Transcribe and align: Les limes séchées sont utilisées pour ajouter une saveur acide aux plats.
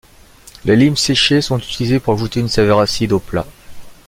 Les 0.65 0.75
limes 0.75 0.95
séchées 0.97 1.41
sont 1.43 1.59
utilisées 1.59 1.99
pour 1.99 2.15
ajouter 2.15 2.39
une 2.39 2.47
saveur 2.47 2.79
acide 2.79 3.11
aux 3.11 3.19
plats. 3.19 3.45